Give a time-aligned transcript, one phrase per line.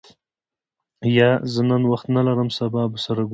[1.17, 3.29] یا، زه نن وخت نه لرم سبا به سره ګورو.